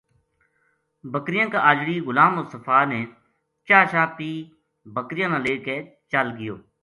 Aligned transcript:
بکریاں 1.13 1.47
کا 1.53 1.59
اجڑی 1.69 1.95
غلام 2.07 2.31
مصطفی 2.39 2.79
نے 2.91 2.99
چاہ 3.67 3.85
شاہ 3.91 4.07
پی 4.17 4.31
بکریاں 4.95 5.29
نا 5.31 5.39
لے 5.45 5.53
چل 6.11 6.27
گیو 6.37 6.55